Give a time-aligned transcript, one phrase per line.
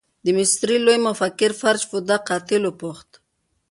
[0.23, 3.09] د مصري لوی مفکر فرج فوده قاتل وپوښت.